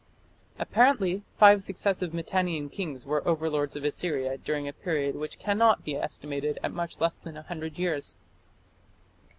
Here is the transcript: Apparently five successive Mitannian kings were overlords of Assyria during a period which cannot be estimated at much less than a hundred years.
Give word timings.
Apparently 0.57 1.21
five 1.37 1.61
successive 1.61 2.11
Mitannian 2.11 2.71
kings 2.71 3.05
were 3.05 3.21
overlords 3.27 3.75
of 3.75 3.83
Assyria 3.83 4.35
during 4.35 4.67
a 4.67 4.73
period 4.73 5.13
which 5.15 5.37
cannot 5.37 5.83
be 5.83 5.95
estimated 5.95 6.57
at 6.63 6.71
much 6.71 6.99
less 6.99 7.19
than 7.19 7.37
a 7.37 7.43
hundred 7.43 7.77
years. 7.77 8.17